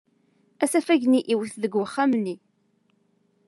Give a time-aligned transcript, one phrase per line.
[0.63, 2.35] Asafag-nni iwet deg wexxam-nni.